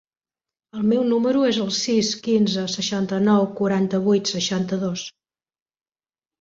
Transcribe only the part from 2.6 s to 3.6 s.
seixanta-nou,